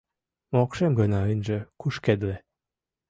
Мокшем 0.53 0.91
гына 0.99 1.21
ынже 1.31 1.57
кушкедле... 1.79 2.35